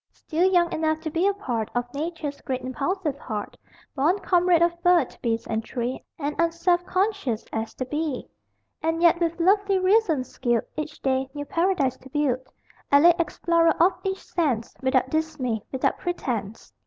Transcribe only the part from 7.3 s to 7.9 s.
as the